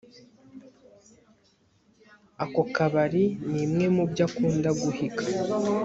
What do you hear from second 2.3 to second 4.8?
Ako kabari nimwe mubyo akunda